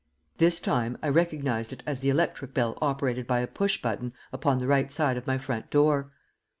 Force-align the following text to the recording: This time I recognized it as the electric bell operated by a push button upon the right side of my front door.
This 0.39 0.59
time 0.59 0.97
I 1.03 1.09
recognized 1.09 1.71
it 1.71 1.83
as 1.85 1.99
the 2.01 2.09
electric 2.09 2.55
bell 2.55 2.75
operated 2.81 3.27
by 3.27 3.41
a 3.41 3.45
push 3.45 3.79
button 3.83 4.13
upon 4.33 4.57
the 4.57 4.65
right 4.65 4.91
side 4.91 5.15
of 5.15 5.27
my 5.27 5.37
front 5.37 5.69
door. 5.69 6.11